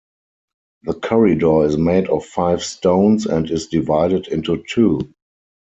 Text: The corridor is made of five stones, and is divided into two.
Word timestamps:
The 0.81 0.95
corridor 0.95 1.63
is 1.65 1.77
made 1.77 2.07
of 2.09 2.25
five 2.25 2.63
stones, 2.63 3.27
and 3.27 3.47
is 3.47 3.67
divided 3.67 4.29
into 4.29 4.63
two. 4.67 5.13